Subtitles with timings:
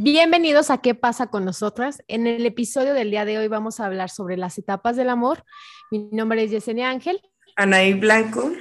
[0.00, 2.04] Bienvenidos a ¿Qué pasa con nosotras?
[2.06, 5.42] En el episodio del día de hoy vamos a hablar sobre las etapas del amor.
[5.90, 7.20] Mi nombre es Yesenia Ángel.
[7.56, 8.52] Anaí Blanco.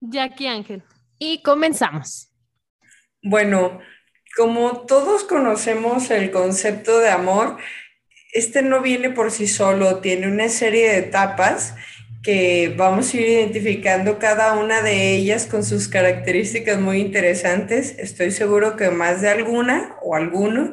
[0.00, 0.84] Jackie Ángel.
[1.18, 2.32] Y comenzamos.
[3.20, 3.80] Bueno,
[4.36, 7.58] como todos conocemos el concepto de amor,
[8.32, 11.74] este no viene por sí solo, tiene una serie de etapas
[12.22, 17.98] que vamos a ir identificando cada una de ellas con sus características muy interesantes.
[17.98, 20.72] Estoy seguro que más de alguna o alguno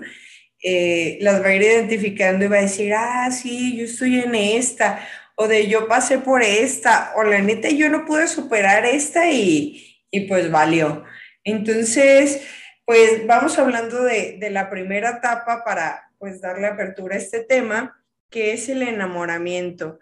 [0.62, 4.36] eh, las va a ir identificando y va a decir, ah, sí, yo estoy en
[4.36, 9.31] esta, o de yo pasé por esta, o la neta yo no pude superar esta
[9.31, 11.04] y, y pues valió.
[11.44, 12.42] Entonces,
[12.86, 18.04] pues vamos hablando de, de la primera etapa para pues darle apertura a este tema,
[18.30, 20.00] que es el enamoramiento.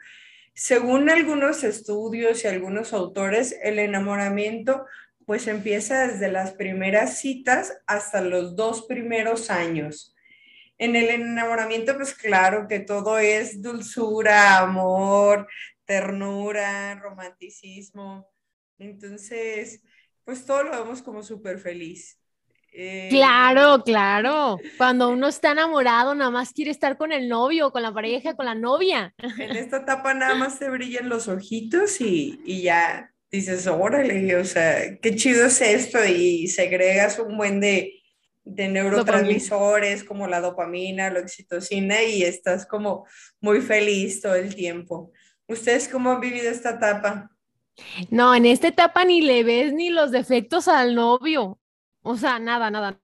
[0.59, 4.87] Según algunos estudios y algunos autores, el enamoramiento
[5.27, 10.15] pues empieza desde las primeras citas hasta los dos primeros años.
[10.79, 15.47] En el enamoramiento, pues claro que todo es dulzura, amor,
[15.85, 18.27] ternura, romanticismo.
[18.79, 19.83] Entonces,
[20.23, 22.16] pues todo lo vemos como súper feliz.
[22.79, 24.59] Eh, claro, claro.
[24.77, 28.45] Cuando uno está enamorado, nada más quiere estar con el novio, con la pareja, con
[28.45, 29.15] la novia.
[29.17, 34.45] En esta etapa nada más te brillan los ojitos y, y ya dices, órale, o
[34.45, 37.99] sea, qué chido es esto y segregas un buen de,
[38.43, 43.07] de neurotransmisores como la dopamina, la oxitocina y estás como
[43.41, 45.11] muy feliz todo el tiempo.
[45.47, 47.31] ¿Ustedes cómo han vivido esta etapa?
[48.11, 51.57] No, en esta etapa ni le ves ni los defectos al novio.
[52.07, 53.01] O sea, nada, nada.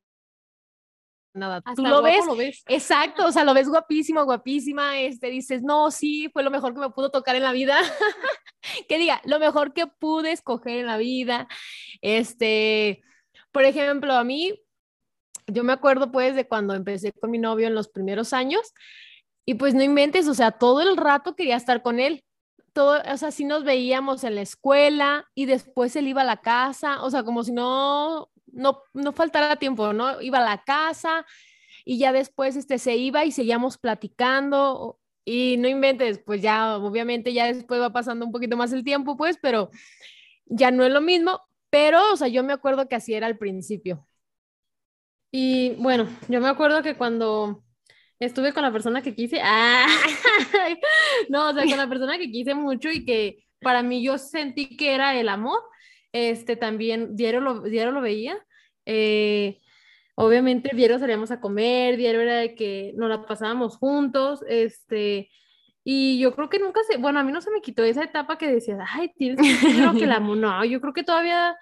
[1.33, 1.61] Nada.
[1.75, 5.89] Tú lo ves, lo ves, exacto, o sea, lo ves guapísimo, guapísima, este, dices, no,
[5.91, 7.79] sí, fue lo mejor que me pudo tocar en la vida,
[8.87, 11.47] que diga, lo mejor que pude escoger en la vida,
[12.01, 13.03] este,
[13.51, 14.61] por ejemplo, a mí,
[15.47, 18.71] yo me acuerdo pues de cuando empecé con mi novio en los primeros años,
[19.43, 22.23] y pues no inventes, o sea, todo el rato quería estar con él,
[22.73, 26.37] todo, o sea, sí nos veíamos en la escuela y después él iba a la
[26.37, 30.21] casa, o sea, como si no no, no faltara tiempo, ¿no?
[30.21, 31.25] Iba a la casa
[31.85, 37.33] y ya después este, se iba y seguíamos platicando y no inventes, pues ya obviamente
[37.33, 39.69] ya después va pasando un poquito más el tiempo, pues, pero
[40.45, 43.37] ya no es lo mismo, pero, o sea, yo me acuerdo que así era al
[43.37, 44.05] principio.
[45.31, 47.63] Y bueno, yo me acuerdo que cuando
[48.19, 49.87] estuve con la persona que quise, ¡ah!
[51.29, 54.75] no, o sea, con la persona que quise mucho y que para mí yo sentí
[54.77, 55.59] que era el amor,
[56.13, 58.37] este también diario lo, diario lo veía.
[58.85, 59.59] Eh,
[60.15, 65.29] obviamente diario salíamos a comer, diario era de que nos la pasábamos juntos, este,
[65.83, 68.37] y yo creo que nunca se, bueno, a mí no se me quitó esa etapa
[68.37, 71.57] que decías, ay, tienes que que la no, yo creo que todavía,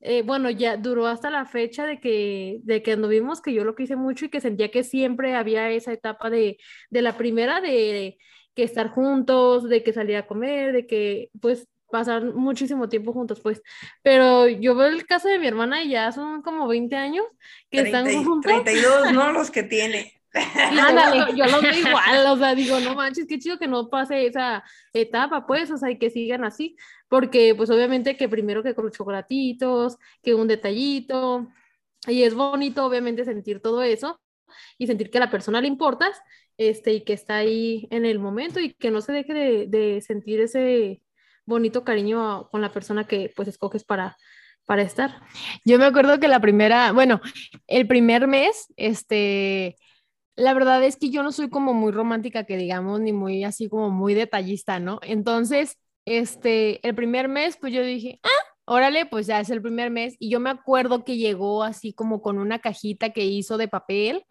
[0.00, 3.74] eh, bueno, ya duró hasta la fecha de que, de que anduvimos, que yo lo
[3.74, 6.58] quise mucho y que sentía que siempre había esa etapa de,
[6.90, 8.18] de la primera, de
[8.54, 13.38] que estar juntos, de que salir a comer, de que pues pasar muchísimo tiempo juntos,
[13.40, 13.62] pues.
[14.02, 17.24] Pero yo veo el caso de mi hermana y ya son como 20 años
[17.70, 18.50] que están juntos.
[18.50, 19.30] 32, ¿no?
[19.32, 20.14] Los que tiene.
[20.34, 24.26] Ándale, yo los veo igual, o sea, digo, no manches, qué chido que no pase
[24.26, 24.64] esa
[24.94, 26.74] etapa, pues, o sea, y que sigan así,
[27.08, 31.48] porque, pues, obviamente que primero que con chocolatitos, que un detallito,
[32.06, 34.22] y es bonito, obviamente, sentir todo eso,
[34.78, 36.18] y sentir que a la persona le importas,
[36.56, 40.00] este, y que está ahí en el momento, y que no se deje de, de
[40.00, 41.02] sentir ese,
[41.46, 44.16] bonito cariño con la persona que pues escoges para,
[44.66, 45.20] para estar.
[45.64, 47.20] Yo me acuerdo que la primera, bueno,
[47.66, 49.76] el primer mes, este,
[50.36, 53.68] la verdad es que yo no soy como muy romántica, que digamos, ni muy así
[53.68, 54.98] como muy detallista, ¿no?
[55.02, 59.90] Entonces, este, el primer mes, pues yo dije, ah, órale, pues ya es el primer
[59.90, 60.16] mes.
[60.18, 64.24] Y yo me acuerdo que llegó así como con una cajita que hizo de papel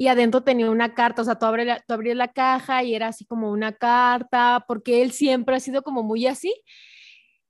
[0.00, 3.08] y adentro tenía una carta, o sea, tú abres tú abrías la caja y era
[3.08, 6.54] así como una carta, porque él siempre ha sido como muy así.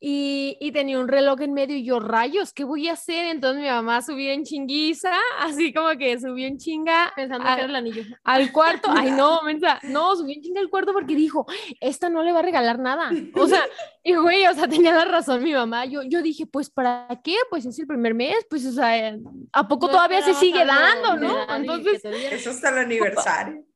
[0.03, 3.27] Y, y, tenía un reloj en medio y yo, rayos, ¿qué voy a hacer?
[3.27, 7.13] Entonces mi mamá subió en chinguiza, así como que subió en chinga.
[7.15, 8.03] Pensando que era el anillo.
[8.25, 11.47] Al cuarto, ay no, mensa, no, subió en chinga al cuarto porque dijo,
[11.81, 13.11] esta no le va a regalar nada.
[13.35, 13.63] O sea,
[14.03, 15.85] y güey, o sea, tenía la razón mi mamá.
[15.85, 17.37] Yo, yo dije, pues, ¿para qué?
[17.51, 19.15] Pues es el primer mes, pues, o sea,
[19.53, 21.55] ¿a poco todavía se sigue dando, no?
[21.55, 22.03] Entonces.
[22.05, 23.70] Eso hasta el aniversario.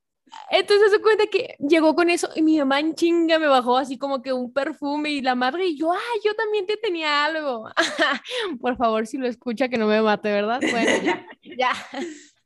[0.50, 3.98] Entonces se cuenta que llegó con eso y mi mamá en chinga me bajó así
[3.98, 7.69] como que un perfume y la madre y yo, ay, yo también te tenía algo.
[8.60, 10.60] Por favor, si lo escucha que no me mate, ¿verdad?
[10.60, 11.26] Bueno, ya,
[11.58, 11.72] ya.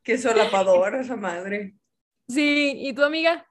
[0.03, 1.75] Qué solapadora esa madre.
[2.29, 3.47] Sí, ¿y tu amiga?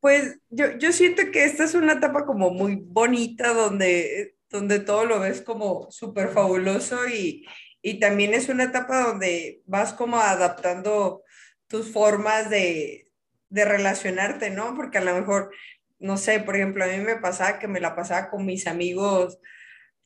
[0.00, 5.04] Pues yo, yo siento que esta es una etapa como muy bonita donde, donde todo
[5.04, 7.46] lo ves como súper fabuloso y,
[7.82, 11.22] y también es una etapa donde vas como adaptando
[11.66, 13.09] tus formas de,
[13.50, 14.74] de relacionarte, ¿no?
[14.74, 15.52] Porque a lo mejor,
[15.98, 19.38] no sé, por ejemplo, a mí me pasaba que me la pasaba con mis amigos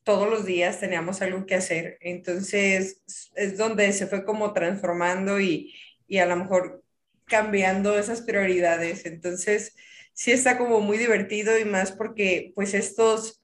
[0.03, 1.99] todos los días, teníamos algo que hacer.
[2.01, 3.03] Entonces,
[3.37, 5.75] es donde se fue como transformando y,
[6.07, 6.83] y a lo mejor
[7.27, 9.07] cambiando esas prioridades.
[9.07, 9.75] Entonces,
[10.13, 13.44] sí está como muy divertido y más porque pues estos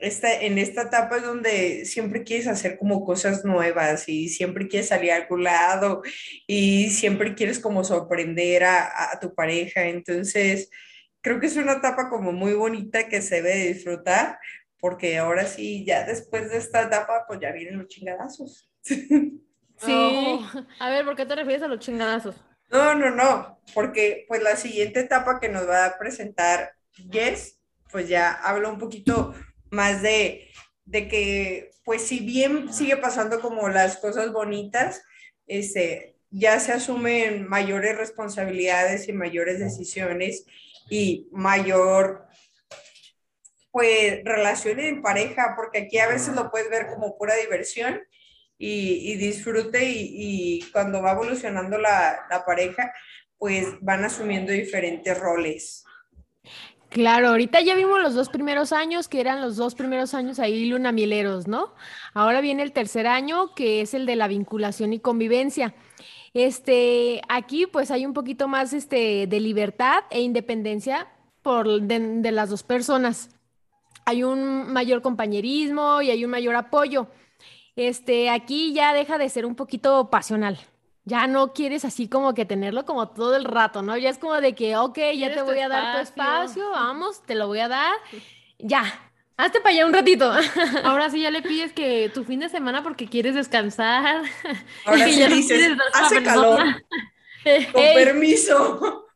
[0.00, 4.88] esta, en esta etapa es donde siempre quieres hacer como cosas nuevas y siempre quieres
[4.88, 6.02] salir a algún lado
[6.46, 9.84] y siempre quieres como sorprender a, a, tu pareja.
[9.84, 10.70] Entonces,
[11.20, 14.38] creo que es una etapa como muy bonita que se debe disfrutar
[14.80, 18.68] porque ahora sí, ya después de esta etapa, pues ya vienen los chingadazos.
[19.82, 20.38] Sí,
[20.78, 22.36] a ver, ¿por qué te refieres a los chingadazos?
[22.70, 26.74] No, no, no, porque pues la siguiente etapa que nos va a presentar
[27.10, 27.58] Jess,
[27.90, 29.34] pues ya habla un poquito
[29.70, 30.50] más de,
[30.84, 35.02] de que, pues si bien sigue pasando como las cosas bonitas,
[35.46, 40.46] este, ya se asumen mayores responsabilidades y mayores decisiones
[40.88, 42.26] y mayor,
[43.70, 48.00] pues, relaciones en pareja, porque aquí a veces lo puedes ver como pura diversión
[48.58, 52.92] y, y disfrute y, y, cuando va evolucionando la, la pareja,
[53.38, 55.84] pues van asumiendo diferentes roles.
[56.90, 60.66] Claro, ahorita ya vimos los dos primeros años, que eran los dos primeros años ahí
[60.66, 61.72] lunamieleros, ¿no?
[62.14, 65.72] Ahora viene el tercer año, que es el de la vinculación y convivencia.
[66.34, 71.06] Este, aquí pues hay un poquito más este, de libertad e independencia
[71.42, 73.30] por, de, de las dos personas.
[74.04, 77.06] Hay un mayor compañerismo y hay un mayor apoyo.
[77.76, 80.58] Este, aquí ya deja de ser un poquito pasional,
[81.04, 83.96] ya no quieres así como que tenerlo como todo el rato, ¿no?
[83.96, 87.34] Ya es como de que, ok, ya te voy a dar tu espacio, vamos, te
[87.34, 87.94] lo voy a dar,
[88.58, 88.84] ya,
[89.36, 90.30] hazte para allá un ratito.
[90.84, 94.22] Ahora sí ya le pides que tu fin de semana porque quieres descansar.
[94.84, 96.60] Ahora sí dices, hace calor,
[97.72, 99.06] con permiso.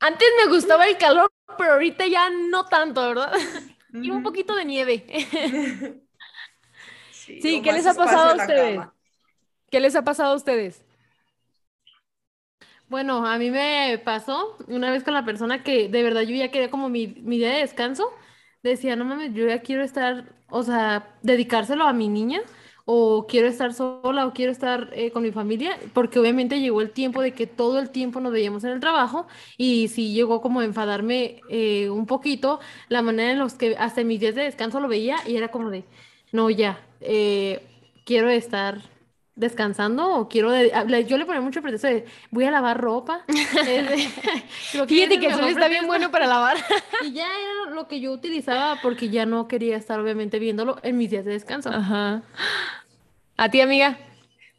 [0.00, 3.32] Antes me gustaba el calor, pero ahorita ya no tanto, ¿verdad?
[3.92, 5.06] Y un poquito de nieve.
[7.10, 8.80] Sí, sí ¿qué les ha pasado a ustedes?
[9.70, 10.83] ¿Qué les ha pasado a ustedes?
[12.88, 16.50] Bueno, a mí me pasó una vez con la persona que de verdad yo ya
[16.50, 18.10] quería como mi, mi día de descanso.
[18.62, 22.40] Decía, no mames, yo ya quiero estar, o sea, dedicárselo a mi niña,
[22.86, 26.90] o quiero estar sola, o quiero estar eh, con mi familia, porque obviamente llegó el
[26.90, 29.26] tiempo de que todo el tiempo nos veíamos en el trabajo,
[29.58, 34.02] y sí llegó como a enfadarme eh, un poquito la manera en los que hasta
[34.04, 35.84] mis días de descanso lo veía, y era como de,
[36.32, 37.60] no, ya, eh,
[38.04, 38.80] quiero estar
[39.36, 40.52] descansando o quiero
[41.00, 43.24] yo le ponía mucho pretexto de voy a lavar ropa.
[44.86, 46.56] Fíjate que eso está bien bueno para lavar.
[47.04, 50.96] Y ya era lo que yo utilizaba porque ya no quería estar obviamente viéndolo en
[50.96, 51.70] mis días de descanso.
[51.70, 52.22] Ajá.
[53.36, 53.98] a ti amiga.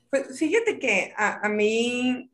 [0.09, 2.29] Pues fíjate que a, a mí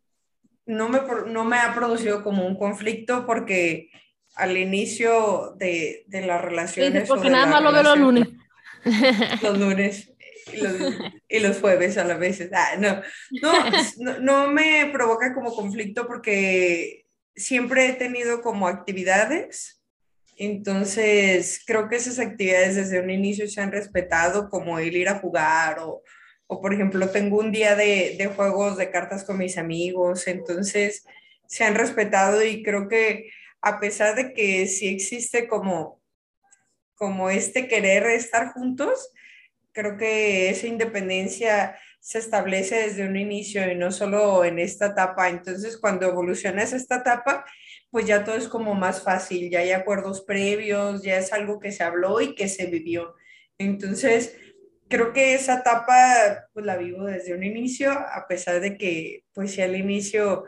[0.65, 3.89] no me, no me ha producido como un conflicto porque
[4.35, 8.27] al inicio de, de las relaciones porque nada más lo veo los lunes
[9.41, 10.10] los lunes
[11.29, 12.49] y los, jueves a la vez.
[12.53, 13.01] Ah, no,
[14.19, 17.05] no, me provoca como conflicto porque
[17.35, 19.81] siempre he tenido como actividades.
[20.37, 25.19] Entonces, creo que esas actividades desde un inicio se han respetado, como el ir a
[25.19, 26.01] jugar o,
[26.47, 30.27] o por ejemplo, tengo un día de, de juegos de cartas con mis amigos.
[30.27, 31.05] Entonces,
[31.47, 33.29] se han respetado y creo que
[33.61, 36.01] a pesar de que sí existe como,
[36.95, 39.11] como este querer estar juntos,
[39.73, 45.29] creo que esa independencia se establece desde un inicio y no solo en esta etapa.
[45.29, 47.45] Entonces, cuando evolucionas esta etapa,
[47.91, 51.71] pues ya todo es como más fácil, ya hay acuerdos previos, ya es algo que
[51.71, 53.15] se habló y que se vivió.
[53.57, 54.35] Entonces,
[54.87, 59.51] creo que esa etapa pues la vivo desde un inicio, a pesar de que pues
[59.51, 60.45] si al inicio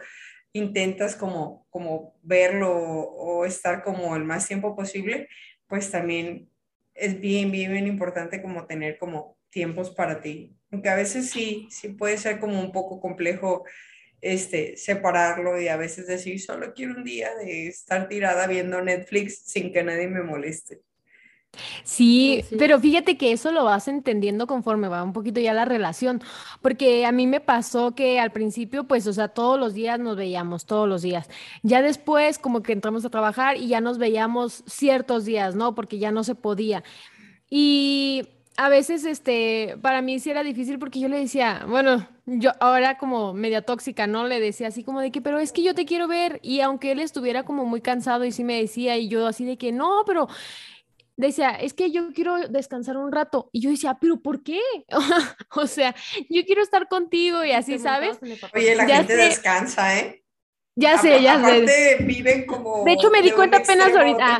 [0.53, 5.27] intentas como, como verlo o estar como el más tiempo posible,
[5.68, 6.50] pues también
[6.96, 10.56] es bien, bien, bien importante como tener como tiempos para ti.
[10.72, 13.64] Aunque a veces sí, sí puede ser como un poco complejo
[14.22, 19.44] este, separarlo y a veces decir, solo quiero un día de estar tirada viendo Netflix
[19.46, 20.82] sin que nadie me moleste.
[21.84, 26.22] Sí, pero fíjate que eso lo vas entendiendo conforme va un poquito ya la relación,
[26.62, 30.18] porque a mí me pasó que al principio, pues, o sea, todos los días nos
[30.18, 31.30] veíamos, todos los días.
[31.62, 35.76] Ya después, como que entramos a trabajar y ya nos veíamos ciertos días, ¿no?
[35.76, 36.84] Porque ya no se podía.
[37.50, 42.52] Y a veces, este, para mí sí era difícil porque yo le decía, bueno, yo
[42.60, 44.28] ahora como media tóxica, ¿no?
[44.28, 46.40] Le decía así como de que, pero es que yo te quiero ver.
[46.44, 49.58] Y aunque él estuviera como muy cansado y sí me decía, y yo así de
[49.58, 50.28] que, no, pero
[51.27, 53.50] decía, es que yo quiero descansar un rato.
[53.51, 54.60] Y yo decía, pero ¿por qué?
[55.56, 55.96] o sea,
[56.30, 58.20] yo quiero estar contigo y así, ¿sabes?
[58.53, 60.24] Oye, la gente descansa, ¿eh?
[60.75, 61.98] Ya sé, ya sé.
[62.03, 62.84] viven como.
[62.84, 64.39] De hecho, me di cuenta apenas ahorita.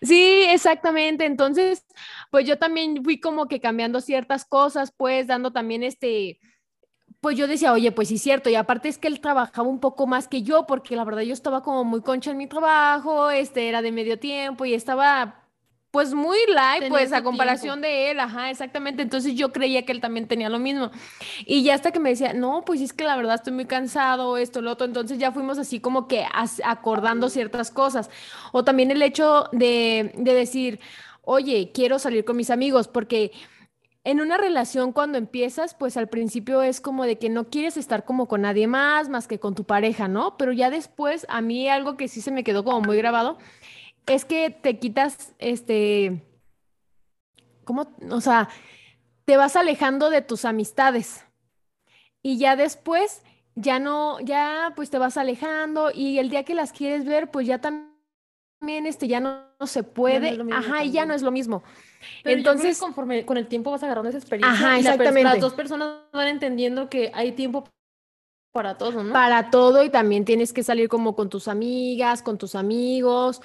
[0.00, 1.26] Sí, exactamente.
[1.26, 1.84] Entonces,
[2.30, 6.40] pues yo también fui como que cambiando ciertas cosas, pues dando también este,
[7.24, 8.50] pues yo decía, oye, pues sí, cierto.
[8.50, 11.32] Y aparte es que él trabajaba un poco más que yo, porque la verdad yo
[11.32, 15.42] estaba como muy concha en mi trabajo, este era de medio tiempo y estaba
[15.90, 19.00] pues muy light, pues a comparación de él, ajá, exactamente.
[19.00, 20.90] Entonces yo creía que él también tenía lo mismo.
[21.46, 24.36] Y ya hasta que me decía, no, pues es que la verdad estoy muy cansado,
[24.36, 24.86] esto, lo otro.
[24.86, 26.26] Entonces ya fuimos así como que
[26.62, 28.10] acordando ciertas cosas.
[28.52, 30.78] O también el hecho de, de decir,
[31.22, 33.32] oye, quiero salir con mis amigos, porque
[34.04, 38.04] en una relación cuando empiezas, pues al principio es como de que no quieres estar
[38.04, 40.36] como con nadie más, más que con tu pareja, ¿no?
[40.36, 43.38] Pero ya después, a mí algo que sí se me quedó como muy grabado,
[44.06, 46.22] es que te quitas, este,
[47.64, 47.94] ¿cómo?
[48.10, 48.50] O sea,
[49.24, 51.24] te vas alejando de tus amistades.
[52.22, 53.22] Y ya después,
[53.54, 57.46] ya no, ya pues te vas alejando y el día que las quieres ver, pues
[57.46, 60.38] ya también, este, ya no, se puede.
[60.52, 61.62] Ajá, y ya no es lo mismo.
[62.24, 65.22] Entonces, conforme con el tiempo vas agarrando esa experiencia, exactamente.
[65.24, 67.64] las dos personas van entendiendo que hay tiempo
[68.52, 69.12] para todo, ¿no?
[69.12, 73.42] Para todo y también tienes que salir como con tus amigas, con tus amigos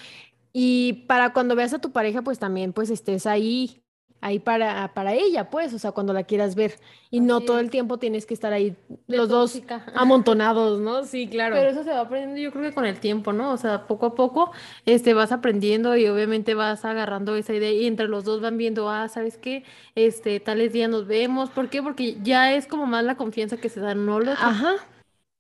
[0.54, 3.84] y para cuando veas a tu pareja, pues también pues estés ahí
[4.21, 6.75] ahí para, para ella, pues, o sea, cuando la quieras ver.
[7.11, 8.75] Y no todo el tiempo tienes que estar ahí
[9.07, 9.61] los dos
[9.95, 11.03] amontonados, ¿no?
[11.05, 11.55] Sí, claro.
[11.55, 13.51] Pero eso se va aprendiendo yo creo que con el tiempo, ¿no?
[13.51, 14.51] O sea, poco a poco
[14.85, 18.89] este, vas aprendiendo y obviamente vas agarrando esa idea y entre los dos van viendo,
[18.89, 19.63] ah, ¿sabes qué?
[19.95, 21.49] Este, tales días nos vemos.
[21.49, 21.81] ¿Por qué?
[21.81, 24.19] Porque ya es como más la confianza que se da, ¿no?
[24.19, 24.75] Lo Ajá.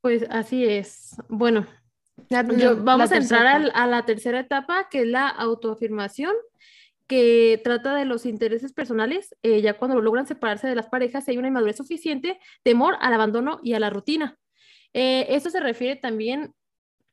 [0.01, 1.17] Pues así es.
[1.27, 1.67] Bueno,
[2.77, 6.33] vamos a entrar a la tercera etapa, que es la autoafirmación
[7.09, 11.39] que trata de los intereses personales, eh, ya cuando logran separarse de las parejas, hay
[11.39, 14.37] una inmadurez suficiente, temor al abandono y a la rutina.
[14.93, 16.53] Eh, esto se refiere también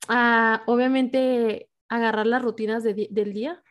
[0.06, 3.62] a, obviamente, agarrar las rutinas del día.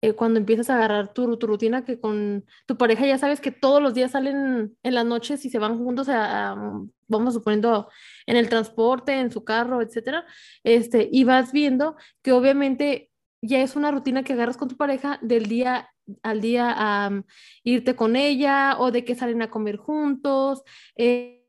[0.00, 3.50] Eh, cuando empiezas a agarrar tu, tu, rutina, que con tu pareja ya sabes que
[3.50, 6.54] todos los días salen en las noches y se van juntos a,
[7.08, 7.88] vamos suponiendo,
[8.26, 10.24] en el transporte, en su carro, etcétera,
[10.62, 13.10] este, y vas viendo que obviamente
[13.46, 15.90] ya es una rutina que agarras con tu pareja del día
[16.22, 17.22] al día a
[17.62, 20.62] irte con ella o de que salen a comer juntos.
[20.96, 21.40] Eh,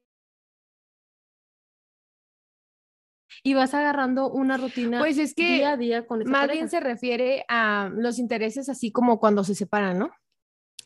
[3.43, 6.67] y vas agarrando una rutina pues es que día a día con esa más bien
[6.67, 10.11] se refiere a los intereses así como cuando se separan, ¿no?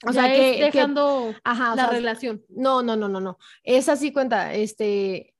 [0.05, 2.43] O sea, que dejando la relación.
[2.49, 3.37] No, no, no, no, no.
[3.63, 5.33] Es así cuenta, este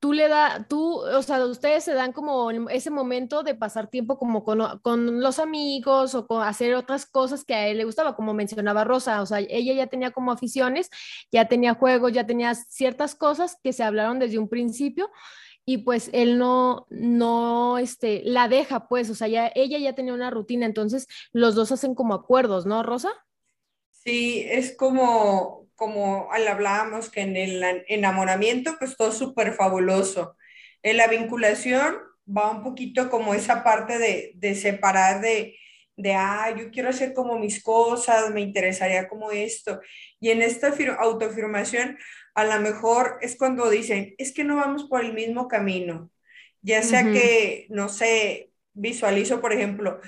[0.00, 4.18] tú le da, tú, o sea, ustedes se dan como ese momento de pasar tiempo
[4.18, 8.32] como con, los amigos o con hacer otras cosas que a él le gustaba, como
[8.32, 10.90] mencionaba Rosa, o sea, ella ya tenía como aficiones,
[11.30, 15.10] ya tenía juegos, ya tenía ciertas cosas que se hablaron desde un principio
[15.66, 20.14] y pues él no, no, este, la deja, pues, o sea, ya, ella ya tenía
[20.14, 23.10] una rutina, entonces los dos hacen como acuerdos, ¿no, Rosa?
[23.90, 30.36] Sí, es como, como hablábamos que en el enamoramiento, pues todo súper fabuloso.
[30.82, 31.96] En la vinculación
[32.28, 35.56] va un poquito como esa parte de, de separar de,
[35.96, 39.80] de, ah, yo quiero hacer como mis cosas, me interesaría como esto.
[40.20, 41.96] Y en esta autoafirmación,
[42.34, 46.10] a lo mejor es cuando dicen, es que no vamos por el mismo camino.
[46.60, 49.98] Ya sea que, no sé, visualizo, por ejemplo,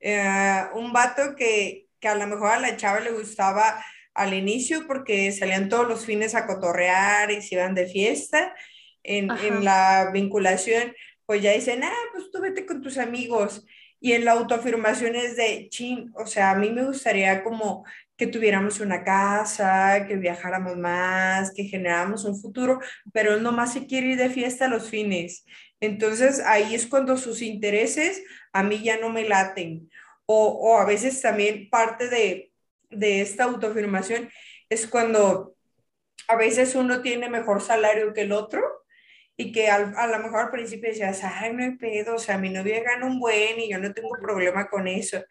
[0.00, 3.80] eh, un vato que, que a lo mejor a la chava le gustaba
[4.14, 8.54] al inicio porque salían todos los fines a cotorrear y se iban de fiesta.
[9.02, 10.92] En, en, la vinculación,
[11.24, 13.64] pues ya dicen, ah, pues tú vete con tus amigos.
[13.98, 17.84] Y en la autoafirmación es de, chin, o sea, a mí me gustaría como
[18.16, 22.80] que tuviéramos una casa, que viajáramos más, que generáramos un futuro,
[23.12, 25.44] pero él nomás se quiere ir de fiesta a los fines.
[25.80, 29.90] Entonces ahí es cuando sus intereses a mí ya no me laten.
[30.26, 32.49] O, o a veces también parte de,
[32.90, 34.30] de esta autoafirmación
[34.68, 35.56] es cuando
[36.28, 38.62] a veces uno tiene mejor salario que el otro
[39.36, 42.50] y que a lo mejor al principio decías, ay, no hay pedo, o sea, mi
[42.50, 45.24] novia gana un buen y yo no tengo problema con eso.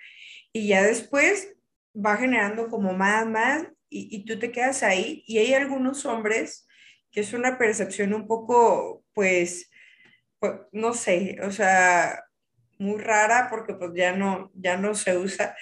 [0.52, 1.56] Y ya después
[1.96, 5.24] va generando como más, más y, y tú te quedas ahí.
[5.28, 6.68] Y hay algunos hombres
[7.12, 9.70] que es una percepción un poco, pues,
[10.40, 12.24] pues, no sé, o sea,
[12.80, 15.56] muy rara porque pues ya no, ya no se usa,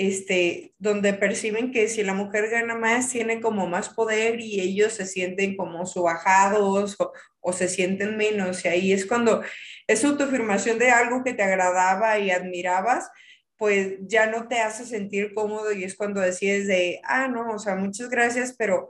[0.00, 4.94] este, donde perciben que si la mujer gana más, tiene como más poder y ellos
[4.94, 8.64] se sienten como subajados o, o se sienten menos.
[8.64, 9.42] Y ahí es cuando
[9.86, 13.10] es autoafirmación de algo que te agradaba y admirabas,
[13.58, 17.58] pues ya no te hace sentir cómodo y es cuando decides de, ah, no, o
[17.58, 18.88] sea, muchas gracias, pero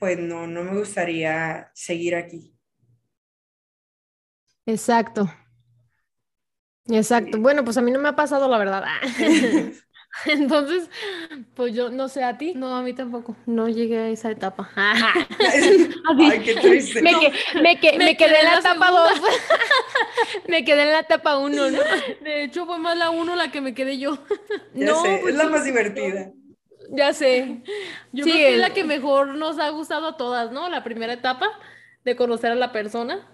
[0.00, 2.56] pues no, no me gustaría seguir aquí.
[4.66, 5.32] Exacto.
[6.88, 7.38] Exacto.
[7.38, 8.82] Bueno, pues a mí no me ha pasado la verdad.
[10.26, 10.90] Entonces,
[11.54, 12.54] pues yo no sé a ti.
[12.54, 13.36] No, a mí tampoco.
[13.46, 14.70] No llegué a esa etapa.
[14.76, 17.02] Ay, qué triste.
[17.02, 17.12] Me,
[17.62, 19.10] me, quedé, en la, etapa 2.
[20.48, 21.78] me quedé en la etapa 1, ¿no?
[22.22, 24.18] De hecho, fue más la 1 la que me quedé yo.
[24.74, 26.32] no, sé, pues es la más divertida.
[26.90, 27.62] Ya sé.
[28.12, 30.68] Yo creo que es la que mejor nos ha gustado a todas, ¿no?
[30.68, 31.46] La primera etapa
[32.04, 33.28] de conocer a la persona.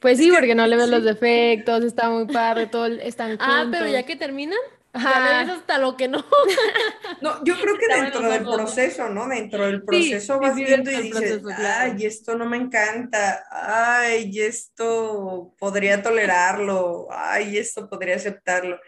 [0.00, 3.86] Pues sí, porque no le ves los defectos, está muy padre, todo están Ah, pero
[3.88, 4.58] ya que terminan,
[5.02, 6.24] ya ves hasta lo que no.
[7.20, 9.26] No, yo creo que dentro del proceso, ¿no?
[9.28, 16.02] Dentro del proceso vas viendo y dices, ay, esto no me encanta, ay, esto podría
[16.02, 18.78] tolerarlo, ay, esto podría aceptarlo.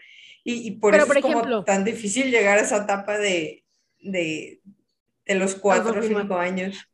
[0.43, 3.63] Y, por eso es como tan difícil llegar a esa etapa de,
[3.99, 4.61] de,
[5.25, 6.87] de los cuatro o cinco años.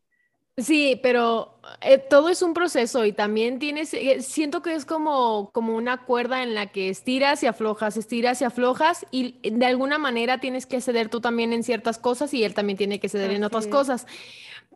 [0.58, 5.50] Sí, pero eh, todo es un proceso y también tienes, eh, siento que es como,
[5.52, 9.98] como una cuerda en la que estiras y aflojas, estiras y aflojas y de alguna
[9.98, 13.32] manera tienes que ceder tú también en ciertas cosas y él también tiene que ceder
[13.32, 14.08] en otras cosas.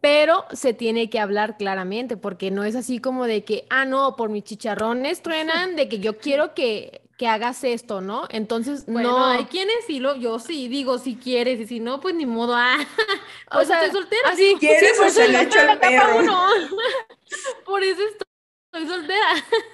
[0.01, 4.15] Pero se tiene que hablar claramente porque no es así como de que, ah, no,
[4.15, 8.23] por mis chicharrones truenan, de que yo quiero que, que hagas esto, ¿no?
[8.29, 9.25] Entonces, no.
[9.25, 12.55] hay quienes sí, lo, yo sí digo si quieres y si no, pues ni modo,
[12.55, 12.77] ah,
[13.51, 14.29] o sea, estoy soltera.
[14.29, 16.23] Así, ¿Quieres o se le echo el perro?
[17.65, 18.28] Por eso estoy
[18.71, 19.27] soltera.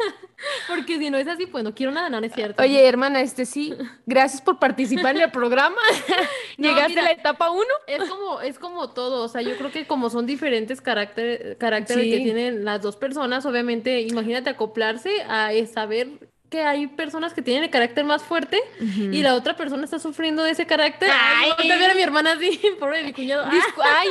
[0.67, 2.61] Porque si no es así, pues no quiero nada, no, es cierto.
[2.61, 3.73] Oye, hermana, este sí,
[4.05, 5.77] gracias por participar en el programa.
[6.57, 7.63] Llegaste a la etapa uno.
[7.87, 12.03] Es como, es como todo, o sea, yo creo que como son diferentes caracteres caracteres
[12.03, 16.09] que tienen las dos personas, obviamente, imagínate acoplarse a saber
[16.49, 20.43] que hay personas que tienen el carácter más fuerte y la otra persona está sufriendo
[20.43, 21.09] de ese carácter.
[21.11, 23.45] Ay, te ver a mi hermana así, pobre mi cuñado.
[23.45, 24.07] Ay.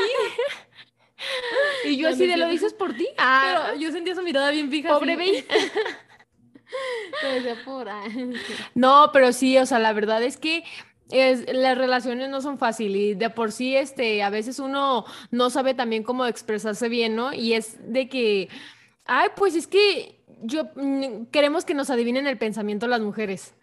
[1.84, 3.06] y yo así de lo dices por ti.
[3.18, 3.66] Ah.
[3.66, 4.88] Pero yo sentía su mirada bien fija.
[4.90, 5.44] Pobre baby.
[8.74, 10.64] no, pero sí, o sea, la verdad es que
[11.10, 15.50] es, las relaciones no son fáciles y de por sí, este, a veces uno no
[15.50, 17.32] sabe también cómo expresarse bien, ¿no?
[17.32, 18.48] Y es de que,
[19.04, 23.54] ay, pues es que yo mm, queremos que nos adivinen el pensamiento las mujeres.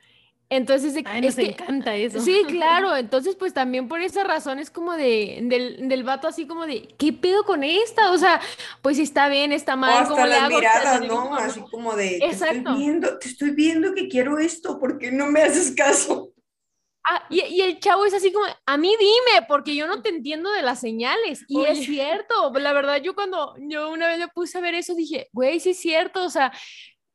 [0.52, 2.20] Entonces, Ay, nos encanta eso.
[2.20, 2.98] Sí, claro.
[2.98, 6.90] Entonces, pues también por esa razón es como de, del, del vato así como de,
[6.98, 8.12] ¿qué pedo con esta?
[8.12, 8.42] O sea,
[8.82, 9.94] pues si está bien, está mal.
[9.94, 11.34] O hasta las miradas, ¿no?
[11.36, 15.28] Así como de, te estoy viendo, te estoy viendo que quiero esto, ¿por qué no
[15.28, 16.34] me haces caso?
[17.10, 20.10] Ah, y, y, el chavo es así como, a mí dime, porque yo no te
[20.10, 21.46] entiendo de las señales.
[21.48, 24.94] Y es cierto, la verdad, yo cuando yo una vez le puse a ver eso,
[24.96, 26.52] dije, güey, sí es cierto, o sea,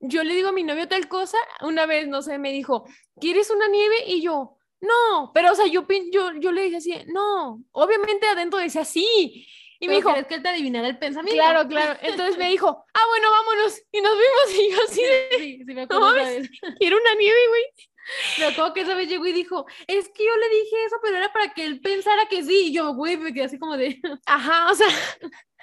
[0.01, 2.87] yo le digo a mi novio tal cosa, una vez, no sé, me dijo,
[3.21, 3.97] ¿quieres una nieve?
[4.07, 8.59] Y yo, no, pero o sea, yo, yo, yo le dije así, no, obviamente adentro
[8.59, 9.47] decía sí.
[9.79, 11.39] Y me dijo, ¿crees que él te adivinara el pensamiento?
[11.39, 11.99] Claro, claro.
[12.01, 13.83] Entonces me dijo, ah, bueno, vámonos.
[13.93, 14.59] Y nos vimos.
[14.59, 15.03] Y yo así
[15.39, 16.15] sí, sí, me acuerdo.
[16.79, 17.63] quiero una nieve, güey.
[18.39, 21.19] Me acuerdo que esa vez llegó y dijo, es que yo le dije eso, pero
[21.19, 22.69] era para que él pensara que sí.
[22.69, 24.01] Y yo, güey, me quedé así como de...
[24.25, 24.89] Ajá, o sea,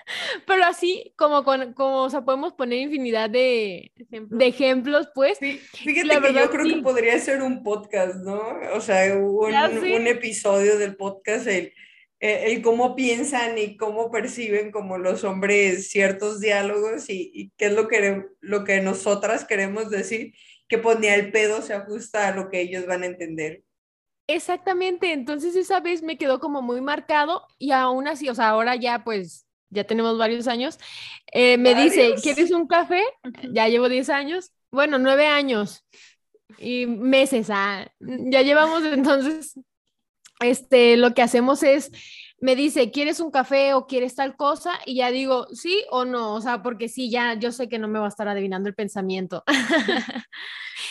[0.47, 5.37] pero así como, con, como o sea, podemos poner infinidad de, de ejemplos, pues.
[5.37, 8.41] Sí, fíjate que yo creo que podría ser un podcast, ¿no?
[8.73, 11.73] O sea, un, un episodio del podcast, el,
[12.19, 17.73] el, cómo piensan y cómo perciben como los hombres ciertos diálogos y, y qué es
[17.73, 20.33] lo que, lo que nosotras queremos decir
[20.67, 23.63] que ponía el pedo se ajusta a lo que ellos van a entender.
[24.27, 28.77] Exactamente, entonces esa vez me quedó como muy marcado y aún así, o sea, ahora
[28.77, 30.79] ya pues ya tenemos varios años,
[31.31, 33.03] eh, me dice, ¿quieres un café?
[33.51, 35.85] Ya llevo 10 años, bueno, 9 años
[36.57, 39.59] y meses, ah, ya llevamos entonces,
[40.39, 41.91] este, lo que hacemos es,
[42.39, 44.73] me dice, ¿quieres un café o quieres tal cosa?
[44.85, 47.87] Y ya digo, sí o no, o sea, porque sí, ya yo sé que no
[47.87, 49.43] me va a estar adivinando el pensamiento.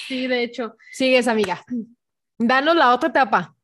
[0.09, 0.77] sí, de hecho.
[0.93, 1.63] Sigues, amiga.
[2.39, 3.55] Danos la otra etapa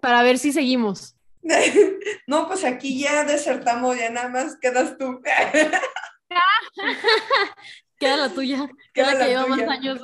[0.00, 1.15] para ver si seguimos.
[2.26, 5.22] no, pues aquí ya desertamos, ya nada más quedas tú.
[7.98, 10.00] Queda la tuya, queda la que lleva más años.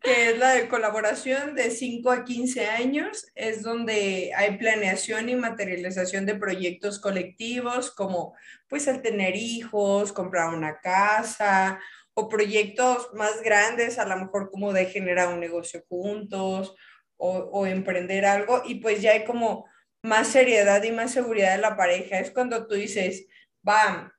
[0.00, 5.36] Que es la de colaboración de 5 a 15 años, es donde hay planeación y
[5.36, 8.34] materialización de proyectos colectivos, como
[8.68, 11.78] pues el tener hijos, comprar una casa,
[12.14, 16.74] o proyectos más grandes, a lo mejor como de generar un negocio juntos,
[17.18, 19.66] o, o emprender algo, y pues ya hay como
[20.08, 22.18] más seriedad y más seguridad de la pareja.
[22.18, 23.26] Es cuando tú dices,
[23.66, 24.12] va,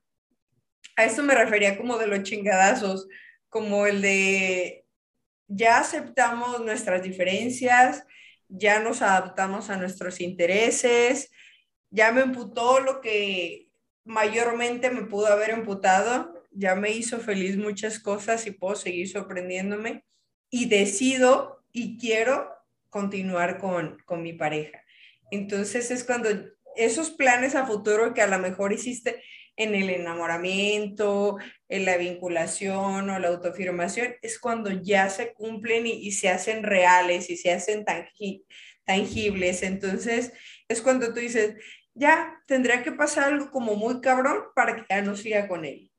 [0.96, 3.08] a eso me refería como de los chingadazos,
[3.50, 4.86] como el de
[5.48, 8.06] ya aceptamos nuestras diferencias,
[8.48, 11.32] ya nos adaptamos a nuestros intereses,
[11.90, 13.70] ya me emputó lo que
[14.06, 20.06] mayormente me pudo haber emputado, ya me hizo feliz muchas cosas y puedo seguir sorprendiéndome
[20.52, 22.52] y decido y quiero
[22.90, 24.84] continuar con, con mi pareja.
[25.32, 26.30] Entonces es cuando
[26.76, 29.22] esos planes a futuro que a lo mejor hiciste
[29.56, 31.38] en el enamoramiento,
[31.68, 37.30] en la vinculación o la autoafirmación, es cuando ya se cumplen y, se hacen reales
[37.30, 37.84] y se hacen
[38.86, 39.64] tangibles.
[39.64, 40.32] Entonces,
[40.70, 41.56] es cuando tú dices,
[41.94, 45.92] ya tendría que pasar algo como muy cabrón para que ya no siga con él.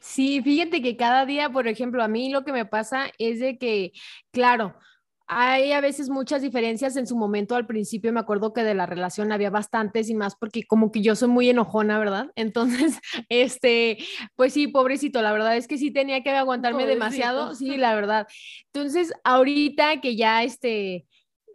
[0.00, 3.58] Sí, fíjate que cada día, por ejemplo, a mí lo que me pasa es de
[3.58, 3.92] que,
[4.32, 4.74] claro,
[5.28, 8.86] hay a veces muchas diferencias en su momento al principio, me acuerdo que de la
[8.86, 12.32] relación había bastantes y más porque como que yo soy muy enojona, ¿verdad?
[12.34, 13.98] Entonces, este,
[14.36, 18.26] pues sí, pobrecito, la verdad es que sí tenía que aguantarme demasiado, sí, la verdad.
[18.72, 21.06] Entonces, ahorita que ya este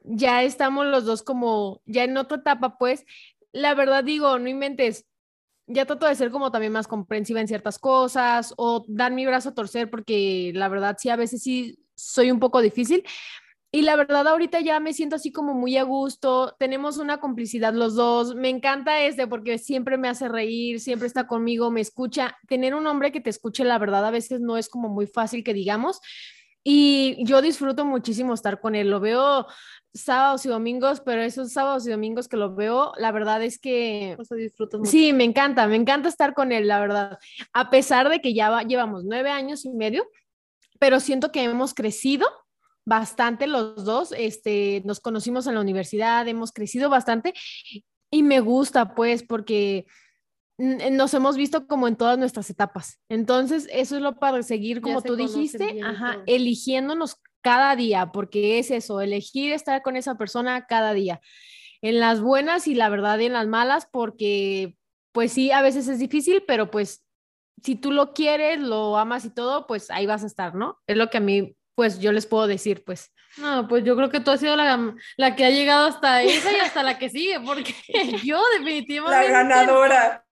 [0.05, 3.05] ya estamos los dos como ya en otra etapa, pues
[3.53, 5.05] la verdad digo, no inventes,
[5.65, 9.49] ya trato de ser como también más comprensiva en ciertas cosas o dar mi brazo
[9.49, 13.03] a torcer porque la verdad sí a veces sí soy un poco difícil,
[13.75, 16.55] y la verdad, ahorita ya me siento así como muy a gusto.
[16.59, 18.35] Tenemos una complicidad los dos.
[18.35, 22.37] Me encanta este porque siempre me hace reír, siempre está conmigo, me escucha.
[22.47, 25.43] Tener un hombre que te escuche, la verdad, a veces no es como muy fácil
[25.43, 26.01] que digamos.
[26.63, 28.91] Y yo disfruto muchísimo estar con él.
[28.91, 29.47] Lo veo
[29.91, 34.15] sábados y domingos, pero esos sábados y domingos que lo veo, la verdad es que...
[34.19, 34.91] O sea, disfrutas mucho.
[34.91, 37.17] Sí, me encanta, me encanta estar con él, la verdad.
[37.53, 40.07] A pesar de que ya llevamos nueve años y medio,
[40.77, 42.27] pero siento que hemos crecido
[42.85, 47.33] bastante los dos, este, nos conocimos en la universidad, hemos crecido bastante
[48.11, 49.85] y me gusta pues porque
[50.57, 52.99] nos hemos visto como en todas nuestras etapas.
[53.09, 55.79] Entonces, eso es lo para seguir, como tú dijiste,
[56.27, 61.21] eligiéndonos cada día, porque es eso, elegir estar con esa persona cada día,
[61.81, 64.77] en las buenas y la verdad en las malas, porque
[65.11, 67.03] pues sí, a veces es difícil, pero pues
[67.63, 70.79] si tú lo quieres, lo amas y todo, pues ahí vas a estar, ¿no?
[70.87, 73.11] Es lo que a mí pues yo les puedo decir, pues.
[73.37, 76.51] No, pues yo creo que tú has sido la, la que ha llegado hasta esa
[76.51, 77.75] y hasta la que sigue, porque
[78.23, 79.31] yo definitivamente...
[79.31, 80.23] La ganadora.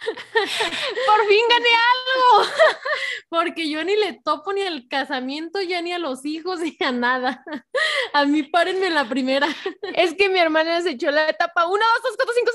[1.06, 2.50] Por fin gané algo.
[3.28, 6.90] Porque yo ni le topo ni al casamiento, ya ni a los hijos, ni a
[6.90, 7.44] nada.
[8.12, 9.46] A mí párenme en la primera.
[9.94, 12.52] Es que mi hermana se echó la etapa 1, 2, 3, 4, 5,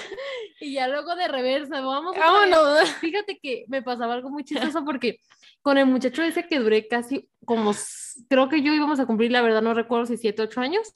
[0.00, 0.60] 6.
[0.60, 2.16] Y ya luego de reversa, vamos.
[2.16, 2.90] Vámonos.
[2.94, 5.20] Fíjate que me pasaba algo muy chistoso porque
[5.62, 7.72] con el muchacho ese que duré casi como,
[8.28, 10.94] creo que yo íbamos a cumplir, la verdad no recuerdo si 7, 8 años.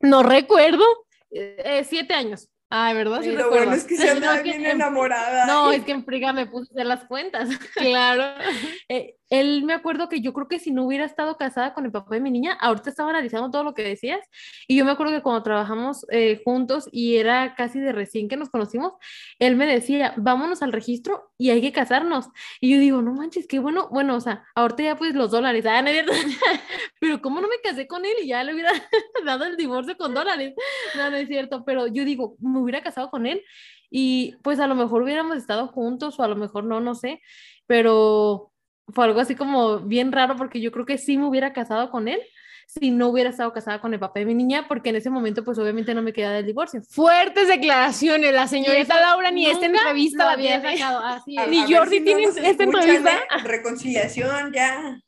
[0.00, 0.84] No recuerdo.
[1.30, 2.48] 7 eh, años.
[2.68, 3.22] Ay, ¿verdad?
[3.22, 5.46] Sí, lo bueno es que se anda bien enamorada.
[5.46, 7.48] No, es que en Friga me puse a hacer las cuentas.
[7.74, 8.24] Claro.
[8.88, 11.92] eh, él me acuerdo que yo creo que si no hubiera estado casada con el
[11.92, 14.20] papá de mi niña, ahorita estaba analizando todo lo que decías,
[14.68, 18.36] y yo me acuerdo que cuando trabajamos eh, juntos y era casi de recién que
[18.36, 18.94] nos conocimos,
[19.38, 22.28] él me decía, vámonos al registro y hay que casarnos.
[22.60, 25.66] Y yo digo, no manches, qué bueno, bueno, o sea, ahorita ya pues los dólares,
[25.66, 25.90] ah, no,
[27.00, 28.72] pero ¿cómo no me casé con él y ya le hubiera
[29.26, 30.54] dado el divorcio con dólares?
[30.96, 33.42] No, no es cierto, pero yo digo, me hubiera casado con él
[33.90, 37.20] y pues a lo mejor hubiéramos estado juntos o a lo mejor no, no sé,
[37.66, 38.52] pero
[38.88, 42.08] fue algo así como bien raro porque yo creo que sí me hubiera casado con
[42.08, 42.20] él
[42.66, 45.44] si no hubiera estado casada con el papá de mi niña, porque en ese momento
[45.44, 46.82] pues obviamente no me quedaba del divorcio.
[46.82, 52.64] Fuertes declaraciones, la señorita Laura ni esta entrevista la había sacado, ni Jordi tiene esta
[52.64, 53.22] entrevista.
[53.44, 55.00] Reconciliación, ya.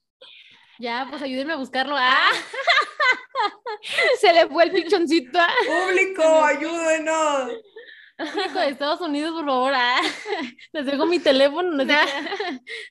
[0.79, 1.97] Ya, pues ayúdenme a buscarlo.
[1.99, 2.31] ¡Ah!
[4.21, 5.41] Se le fue el pichoncito.
[5.67, 7.53] Público, ayúdenos.
[8.19, 9.73] De Estados Unidos, por favor.
[9.75, 10.01] Ah,
[10.73, 11.85] les dejo mi teléfono.
[11.85, 11.95] No,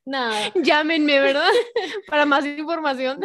[0.06, 0.32] no.
[0.56, 1.50] Llámenme, ¿verdad?
[2.08, 3.20] Para más información.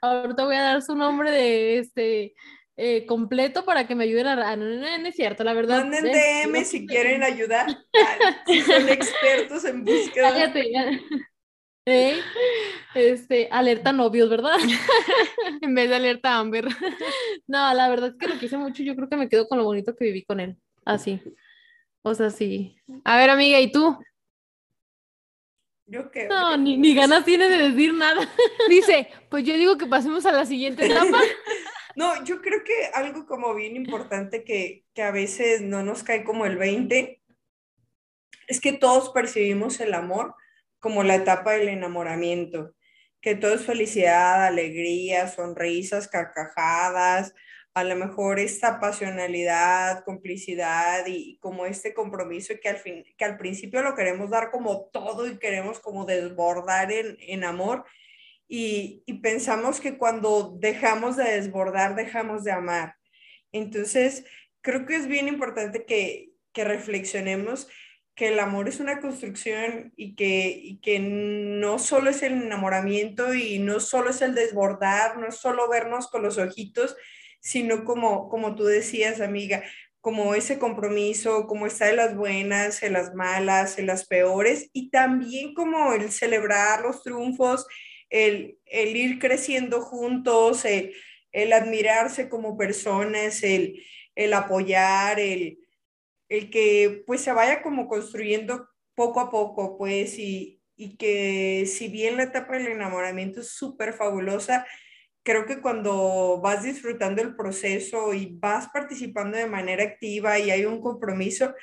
[0.00, 2.34] Ahorita voy a dar su nombre de este
[2.76, 4.56] eh, completo para que me ayuden a.
[4.56, 5.80] No, no, es cierto, la verdad.
[5.80, 7.66] Manden DM si quieren ayudar.
[8.46, 10.30] Si son expertos en búsqueda.
[10.30, 10.70] Cállate.
[12.94, 14.56] Este, alerta novios, ¿verdad?
[15.60, 16.68] en vez de alerta Amber.
[17.48, 18.84] no, la verdad es que lo quise mucho.
[18.84, 20.56] Yo creo que me quedo con lo bonito que viví con él.
[20.84, 21.20] Así.
[22.02, 22.76] O sea, sí.
[23.04, 23.98] A ver, amiga, ¿y tú?
[25.86, 26.26] Yo qué.
[26.26, 28.28] No, ni, ni ganas tiene de decir nada.
[28.68, 31.18] Dice, pues yo digo que pasemos a la siguiente etapa.
[31.96, 36.24] no, yo creo que algo como bien importante que, que a veces no nos cae
[36.24, 37.22] como el 20
[38.48, 40.34] es que todos percibimos el amor
[40.80, 42.74] como la etapa del enamoramiento,
[43.20, 47.34] que todo es felicidad, alegría, sonrisas, carcajadas,
[47.74, 53.38] a lo mejor esta pasionalidad, complicidad y, como este compromiso que al, fin, que al
[53.38, 57.84] principio lo queremos dar como todo y queremos como desbordar en, en amor
[58.46, 62.96] y, y pensamos que cuando dejamos de desbordar, dejamos de amar.
[63.50, 64.24] Entonces,
[64.60, 67.68] creo que es bien importante que, que reflexionemos
[68.14, 73.32] que el amor es una construcción y que, y que no solo es el enamoramiento
[73.32, 76.94] y no solo es el desbordar, no es solo vernos con los ojitos,
[77.42, 79.64] sino como, como tú decías, amiga,
[80.00, 84.90] como ese compromiso, como está en las buenas, en las malas, en las peores, y
[84.90, 87.66] también como el celebrar los triunfos,
[88.10, 90.94] el, el ir creciendo juntos, el,
[91.32, 93.82] el admirarse como personas, el,
[94.14, 95.58] el apoyar, el,
[96.28, 101.88] el que pues se vaya como construyendo poco a poco, pues, y, y que si
[101.88, 104.66] bien la etapa del enamoramiento es súper fabulosa,
[105.22, 110.64] creo que cuando vas disfrutando el proceso y vas participando de manera activa y hay
[110.64, 111.54] un compromiso,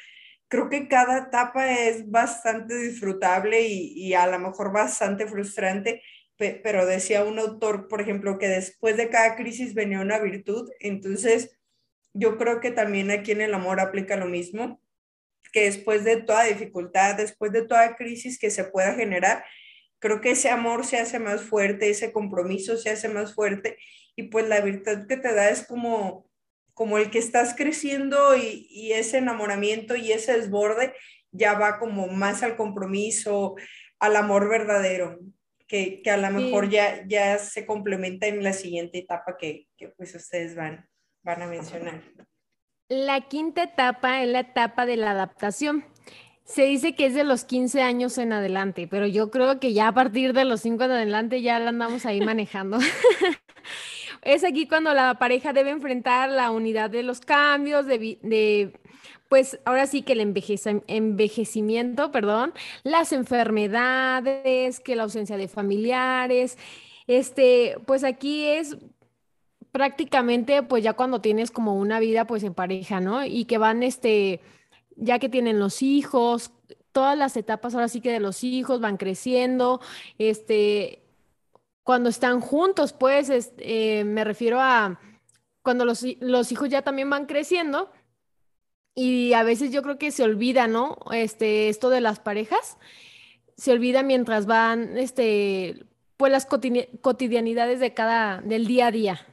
[0.48, 6.02] creo que cada etapa es bastante disfrutable y, a lo mejor bastante frustrante,
[6.38, 11.60] pero decía un autor, por ejemplo, que después de cada crisis venía una virtud, entonces
[12.14, 14.82] yo creo que también aquí en el amor aplica lo mismo,
[15.52, 19.44] que después de toda dificultad, después de toda crisis que se pueda generar,
[20.00, 23.78] creo que ese amor se hace más fuerte, ese compromiso se hace más fuerte
[24.16, 26.30] y pues la virtud que te da es como,
[26.74, 30.94] como el que estás creciendo y, ese enamoramiento y ese desborde
[31.32, 33.56] ya va como más al compromiso,
[34.00, 35.20] al amor verdadero,
[35.68, 40.16] que, a lo mejor ya, ya se complementa en la siguiente etapa que, que pues
[40.16, 40.90] ustedes van,
[41.22, 42.02] van a mencionar.
[42.88, 45.86] La quinta etapa es la etapa de la adaptación.
[46.50, 49.90] Se dice que es de los 15 años en adelante, pero yo creo que ya
[49.90, 52.80] a partir de los 5 en adelante ya la andamos ahí manejando.
[54.24, 58.74] es aquí cuando la pareja debe enfrentar la unidad de los cambios, de,
[59.30, 66.58] pues ahora sí que el envejecimiento, perdón, las enfermedades, que la ausencia de familiares.
[67.06, 68.76] Este, pues aquí es
[69.72, 73.24] prácticamente pues ya cuando tienes como una vida pues en pareja, ¿no?
[73.24, 74.42] Y que van este
[75.00, 76.52] ya que tienen los hijos,
[76.92, 79.80] todas las etapas ahora sí que de los hijos van creciendo,
[80.18, 81.02] este,
[81.84, 85.00] cuando están juntos, pues eh, me refiero a
[85.62, 87.92] cuando los, los, hijos ya también van creciendo
[88.96, 90.98] y a veces yo creo que se olvida, ¿no?
[91.12, 92.78] Este, esto de las parejas,
[93.58, 95.86] se olvida mientras van, este,
[96.18, 99.26] pues las cotidianidades de cada, del día a día.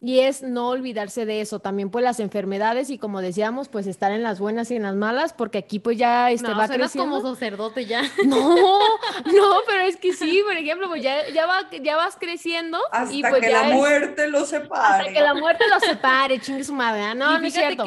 [0.00, 4.12] Y es no olvidarse de eso, también pues las enfermedades y como decíamos, pues estar
[4.12, 7.16] en las buenas y en las malas, porque aquí pues ya este, va creciendo.
[7.16, 8.02] como sacerdote ya.
[8.24, 8.78] No,
[9.24, 12.78] no, pero es que sí, por ejemplo, pues ya, ya, va, ya vas creciendo.
[12.92, 15.00] Hasta y pues que la muerte lo separe.
[15.00, 17.14] Hasta que la muerte lo separe, chingue su madre.
[17.16, 17.84] No, no es cierto.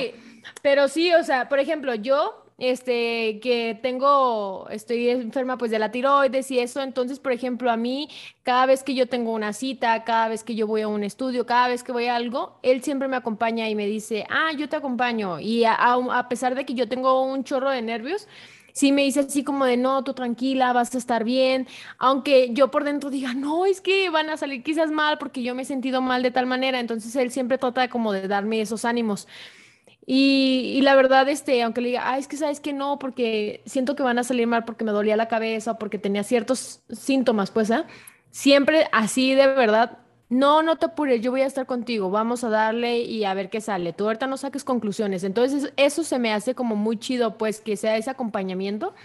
[0.62, 5.92] Pero sí, o sea, por ejemplo, yo este, que tengo, estoy enferma pues de la
[5.92, 8.08] tiroides y eso, entonces, por ejemplo, a mí,
[8.44, 11.48] cada vez que yo tengo una cita, cada vez que yo voy a un estudio,
[11.48, 14.70] cada vez que voy a algo, él siempre me acompaña y me dice, ah, yo
[14.70, 15.40] te acompaño.
[15.40, 18.28] Y a, a pesar de que yo tengo un chorro de nervios,
[18.74, 22.70] sí me dice así como de, no, tú tranquila, vas a estar bien, aunque yo
[22.70, 25.66] por dentro diga, no, es que van a salir quizás mal porque yo me he
[25.66, 29.28] sentido mal de tal manera, entonces él siempre trata como de darme esos ánimos.
[30.06, 33.96] Y, la verdad, este, aunque le diga, ah, es que sabes que no, porque siento
[33.96, 37.52] que van a salir mal porque me dolía la cabeza o porque tenía ciertos síntomas,
[37.52, 37.84] pues, ¿eh?
[38.32, 42.50] Siempre así de verdad, no, no te apures, yo voy a estar contigo, vamos a
[42.50, 43.94] darle y a ver qué sale.
[43.94, 45.24] Tú ahorita no saques conclusiones.
[45.24, 48.96] Entonces, eso se me hace como muy chido, pues, que sea ese acompañamiento,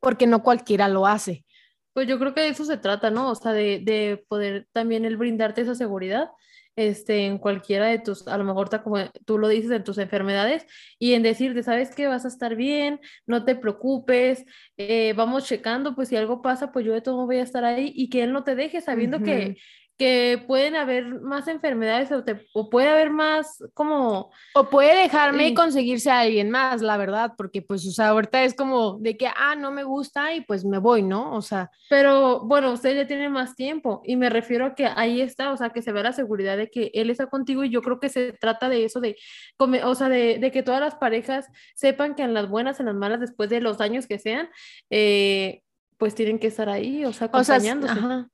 [0.00, 1.44] porque no cualquiera lo hace.
[1.92, 3.30] Pues yo creo que de eso se trata, ¿no?
[3.30, 6.30] O sea, de, de poder también el brindarte esa seguridad
[6.78, 10.64] este, en cualquiera de tus, a lo mejor como tú lo dices, en tus enfermedades,
[10.96, 14.44] y en decirte, sabes que vas a estar bien, no te preocupes,
[14.76, 17.92] eh, vamos checando, pues si algo pasa, pues yo de todo voy a estar ahí,
[17.96, 19.56] y que él no te deje sabiendo que,
[19.98, 22.10] que pueden haber más enfermedades
[22.54, 24.30] o, puede haber más como...
[24.54, 28.44] O puede dejarme y conseguirse a alguien más, la verdad, porque pues, o sea, ahorita
[28.44, 31.34] es como de que, ah, no me gusta y pues me voy, ¿no?
[31.34, 31.72] O sea...
[31.90, 35.56] Pero bueno, usted ya tiene más tiempo y me refiero a que ahí está, o
[35.56, 38.08] sea, que se ve la seguridad de que él está contigo y yo creo que
[38.08, 39.16] se trata de eso, de,
[39.58, 43.18] o sea, de, que todas las parejas sepan que en las buenas, en las malas,
[43.18, 44.48] después de los años que sean,
[44.90, 45.62] eh,
[45.96, 47.92] pues tienen que estar ahí, o sea, acompañándose.
[47.92, 48.30] ajá.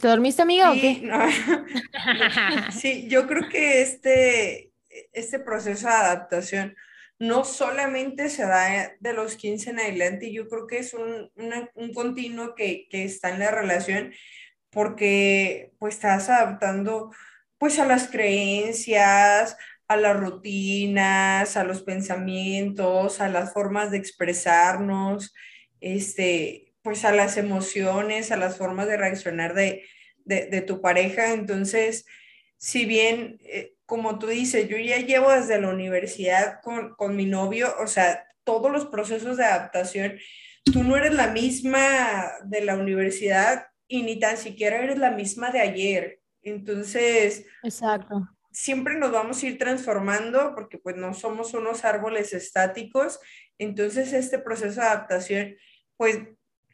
[0.00, 1.02] ¿Te dormiste, amiga, o qué?
[2.72, 4.72] sí, yo creo que este,
[5.12, 6.76] este proceso de adaptación
[7.18, 11.30] no solamente se da de los 15 en adelante, yo creo que es un,
[11.74, 14.12] un continuo que, que, está en la relación
[14.70, 17.12] porque pues estás adaptando
[17.58, 25.34] pues a las creencias, a las rutinas, a los pensamientos, a las formas de expresarnos,
[25.80, 29.84] este, pues a las emociones, a las formas de reaccionar de,
[30.66, 31.32] tu pareja.
[31.32, 32.06] Entonces,
[32.56, 37.26] si bien, eh, como tú dices, yo ya llevo desde la universidad con, con mi
[37.26, 40.18] novio, o sea, todos los procesos de adaptación,
[40.64, 45.50] tú no eres la misma de la universidad y ni tan siquiera eres la misma
[45.50, 46.20] de ayer.
[46.42, 48.28] Entonces, exacto.
[48.52, 53.20] Siempre nos vamos a ir transformando porque pues no somos unos árboles estáticos.
[53.58, 55.56] Entonces, este proceso de adaptación
[56.00, 56.18] pues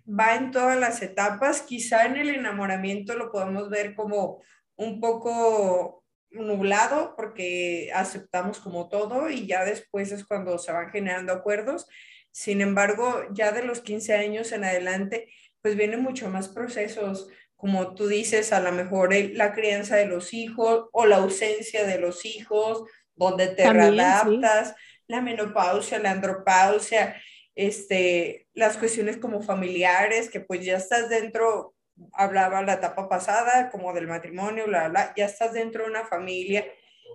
[0.06, 1.62] va en todas las etapas.
[1.62, 4.42] Quizá en el enamoramiento lo podemos ver como
[4.76, 11.32] un poco nublado porque aceptamos como todo y ya después es cuando se van generando
[11.32, 11.86] acuerdos.
[12.30, 17.94] Sin embargo, ya de los 15 años en adelante, pues vienen mucho más procesos, como
[17.94, 22.26] tú dices, a lo mejor la crianza de los hijos o la ausencia de los
[22.26, 22.82] hijos,
[23.14, 24.74] donde te readaptas,
[25.06, 27.16] la menopausia, la andropausia,
[27.56, 31.74] este, las cuestiones como familiares, que pues ya estás dentro,
[32.12, 36.66] hablaba la etapa pasada, como del matrimonio, bla, ya estás dentro de una familia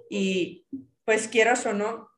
[0.09, 0.65] y
[1.05, 2.09] pues quieras o no,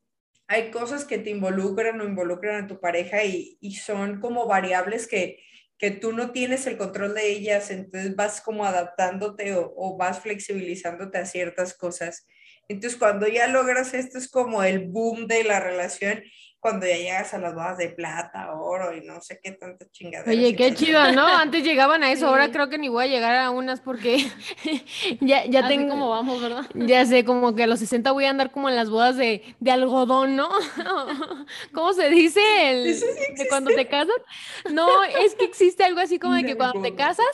[0.48, 5.08] hay cosas que te involucran o involucran a tu pareja y, y son como variables
[5.08, 5.40] que,
[5.78, 10.22] que tú no tienes el control de ellas, entonces vas como adaptándote o, o, vas
[10.22, 12.26] flexibilizándote a ciertas cosas.
[12.70, 16.24] Entonces, cuando ya logras esto, es como el boom de la relación
[16.64, 20.32] cuando ya llegas a las bodas de plata, oro y no sé qué tanta chingada.
[20.32, 21.28] Oye, qué chido, ¿no?
[21.28, 24.26] Antes llegaban a eso, ahora creo que ni voy a llegar a unas porque
[25.20, 25.90] ya, ya tengo...
[25.90, 26.64] como vamos, ¿verdad?
[26.74, 29.44] Ya sé, como que a los 60 voy a andar como en las bodas de,
[29.60, 30.48] de algodón, ¿no?
[31.74, 32.40] ¿Cómo se dice?
[32.72, 34.16] El, de cuando te casas.
[34.72, 37.28] No, es que existe algo así como de que cuando te casas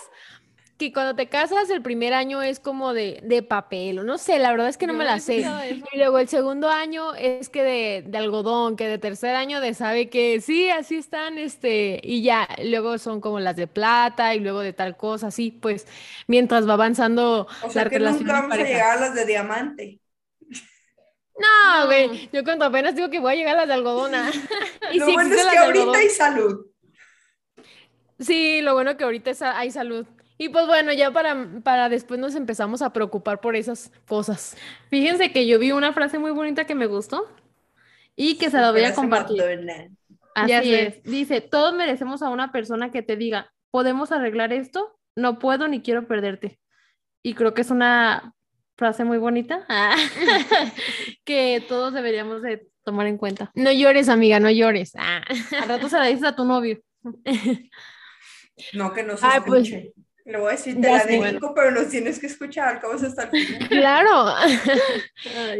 [0.80, 4.39] que cuando te casas el primer año es como de, de papel, o no sé,
[4.39, 5.46] la verdad es que no me la sé.
[5.92, 9.74] Y luego el segundo año es que de, de, algodón, que de tercer año de
[9.74, 14.39] sabe que sí, así están, este, y ya, luego son como las de plata y
[14.39, 15.86] luego de tal cosa, así, pues
[16.28, 20.00] mientras va avanzando o sea que nunca vamos a llegar a las de diamante.
[21.38, 24.15] No, güey, yo cuando apenas digo que voy a llegar a las de algodón.
[24.15, 24.32] Ah.
[24.94, 26.65] y lo bueno es que ahorita hay salud.
[28.18, 30.06] Sí, lo bueno que ahorita hay salud.
[30.41, 34.56] Y pues bueno, ya para, para después nos empezamos a preocupar por esas cosas.
[34.89, 37.28] Fíjense que yo vi una frase muy bonita que me gustó
[38.15, 39.43] y que se la voy a compartir.
[40.34, 41.04] Así es.
[41.04, 44.97] Dice, todos merecemos a una persona que te diga, ¿podemos arreglar esto?
[45.13, 46.58] No puedo ni quiero perderte.
[47.21, 48.34] Y creo que es una
[48.78, 49.67] frase muy bonita
[51.25, 53.52] que todos deberíamos de tomar en cuenta.
[53.56, 54.93] No llores, amiga, no llores.
[54.97, 55.21] Ah.
[55.62, 56.80] Al rato se la dices a tu novio.
[58.73, 59.93] No, que no se pues, escuche.
[60.30, 63.32] Le voy a decir, te la dedico, pero nos tienes que escuchar, ¿cómo se está
[63.70, 64.26] Claro.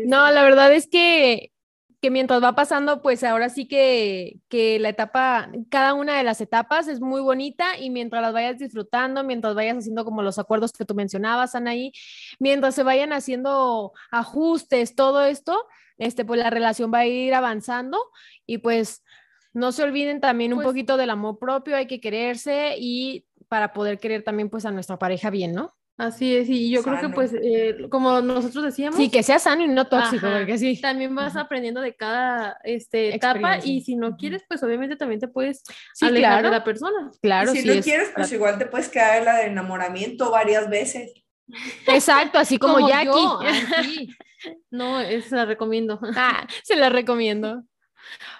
[0.05, 1.51] no, la verdad es que,
[1.99, 6.39] que mientras va pasando, pues ahora sí que, que la etapa, cada una de las
[6.39, 10.71] etapas es muy bonita y mientras las vayas disfrutando, mientras vayas haciendo como los acuerdos
[10.71, 11.91] que tú mencionabas, Anaí,
[12.38, 15.65] mientras se vayan haciendo ajustes, todo esto,
[15.97, 17.97] este, pues la relación va a ir avanzando
[18.45, 19.03] y pues
[19.51, 23.73] no se olviden también un pues poquito del amor propio, hay que quererse y para
[23.73, 25.75] poder querer también pues a nuestra pareja bien, ¿no?
[25.97, 28.95] Así es, y yo creo que pues eh, como nosotros decíamos.
[28.95, 30.79] Sí, que sea sano y no tóxico, porque sí.
[30.79, 35.27] También vas aprendiendo de cada este, etapa y si no quieres, pues obviamente también te
[35.27, 35.62] puedes
[35.99, 37.12] alejar de la persona.
[37.21, 41.12] Claro, si no quieres, pues igual te puedes quedar en la de enamoramiento varias veces.
[41.85, 44.15] Exacto, así como, Jackie.
[44.71, 45.99] No, se la recomiendo.
[46.15, 47.63] Ah, se la recomiendo.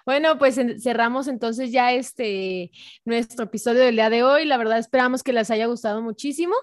[0.06, 2.72] Bueno, pues cerramos entonces ya este
[3.06, 4.46] nuestro episodio del día de hoy.
[4.46, 6.56] La verdad esperamos que les haya gustado muchísimo.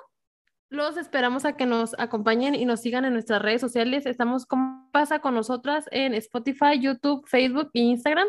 [0.68, 4.04] Los esperamos a que nos acompañen y nos sigan en nuestras redes sociales.
[4.04, 8.26] Estamos como pasa con nosotras en Spotify, YouTube, Facebook e Instagram.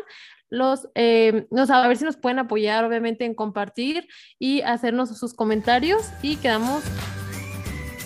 [0.48, 4.06] Los, eh, a ver si nos pueden apoyar, obviamente, en compartir
[4.38, 6.10] y hacernos sus comentarios.
[6.22, 6.84] Y quedamos.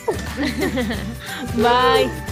[1.56, 2.31] Bye.